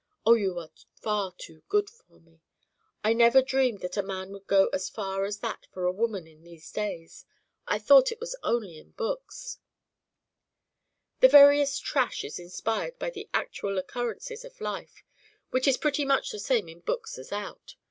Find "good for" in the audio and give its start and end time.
1.69-2.19